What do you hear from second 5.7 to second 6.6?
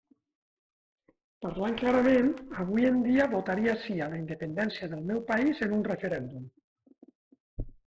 un referèndum.